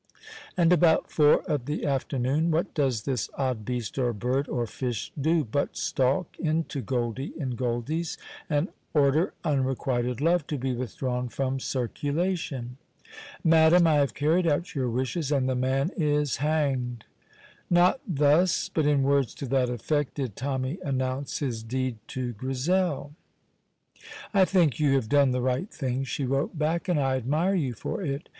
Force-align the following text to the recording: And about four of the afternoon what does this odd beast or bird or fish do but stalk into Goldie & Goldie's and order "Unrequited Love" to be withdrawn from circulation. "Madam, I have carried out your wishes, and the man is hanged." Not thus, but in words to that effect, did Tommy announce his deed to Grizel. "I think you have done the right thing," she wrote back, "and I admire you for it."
And 0.57 0.73
about 0.73 1.11
four 1.11 1.43
of 1.43 1.65
the 1.65 1.85
afternoon 1.85 2.49
what 2.49 2.73
does 2.73 3.03
this 3.03 3.29
odd 3.35 3.63
beast 3.63 3.99
or 3.99 4.13
bird 4.13 4.49
or 4.49 4.65
fish 4.65 5.11
do 5.15 5.43
but 5.45 5.77
stalk 5.77 6.39
into 6.39 6.81
Goldie 6.81 7.33
& 7.49 7.55
Goldie's 7.55 8.17
and 8.49 8.69
order 8.95 9.35
"Unrequited 9.43 10.19
Love" 10.19 10.47
to 10.47 10.57
be 10.57 10.73
withdrawn 10.73 11.29
from 11.29 11.59
circulation. 11.59 12.77
"Madam, 13.43 13.85
I 13.85 13.97
have 13.97 14.15
carried 14.15 14.47
out 14.47 14.73
your 14.73 14.89
wishes, 14.89 15.31
and 15.31 15.47
the 15.47 15.53
man 15.53 15.91
is 15.95 16.37
hanged." 16.37 17.05
Not 17.69 17.99
thus, 18.07 18.69
but 18.69 18.87
in 18.87 19.03
words 19.03 19.35
to 19.35 19.45
that 19.49 19.69
effect, 19.69 20.15
did 20.15 20.35
Tommy 20.35 20.79
announce 20.83 21.37
his 21.37 21.61
deed 21.61 21.99
to 22.07 22.33
Grizel. 22.33 23.13
"I 24.33 24.45
think 24.45 24.79
you 24.79 24.95
have 24.95 25.09
done 25.09 25.29
the 25.29 25.41
right 25.43 25.69
thing," 25.71 26.05
she 26.05 26.25
wrote 26.25 26.57
back, 26.57 26.87
"and 26.87 26.99
I 26.99 27.17
admire 27.17 27.53
you 27.53 27.73
for 27.75 28.01
it." 28.01 28.27